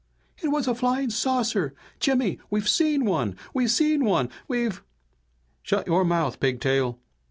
"It 0.41 0.47
was 0.47 0.67
a 0.67 0.73
flying 0.73 1.11
saucer! 1.11 1.75
Jimmy, 1.99 2.39
we've 2.49 2.67
seen 2.67 3.05
one! 3.05 3.35
We've 3.53 3.69
seen 3.69 4.03
one! 4.03 4.31
We've" 4.47 4.81
"Shut 5.61 5.85
your 5.85 6.03
mouth, 6.05 6.39
Pigtail!" 6.39 6.97